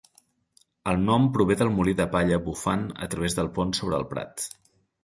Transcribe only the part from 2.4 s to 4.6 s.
bufant a través del pont sobre el prat.